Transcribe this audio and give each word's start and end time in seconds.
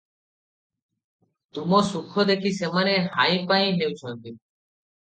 ତମ 1.59 1.83
ସୁଖ 1.91 2.27
ଦେଖି 2.31 2.55
ସେମାନେ 2.63 2.99
ହାଇଁପାଇଁ 3.21 3.73
ହେଉଛନ୍ତି। 3.83 4.37